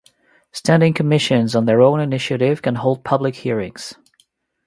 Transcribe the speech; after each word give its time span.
Standing 0.51 0.95
commissions 0.95 1.55
on 1.55 1.65
their 1.65 1.79
own 1.79 1.99
initiative 1.99 2.63
can 2.63 2.73
hold 2.73 3.03
public 3.03 3.35
hearings. 3.35 3.93